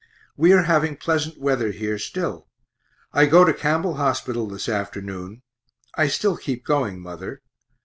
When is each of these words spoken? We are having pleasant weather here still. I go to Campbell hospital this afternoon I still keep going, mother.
We 0.35 0.51
are 0.53 0.63
having 0.63 0.97
pleasant 0.97 1.37
weather 1.39 1.69
here 1.69 1.99
still. 1.99 2.47
I 3.13 3.27
go 3.27 3.45
to 3.45 3.53
Campbell 3.53 3.97
hospital 3.97 4.47
this 4.47 4.67
afternoon 4.67 5.43
I 5.93 6.07
still 6.07 6.37
keep 6.37 6.65
going, 6.65 6.99
mother. 6.99 7.43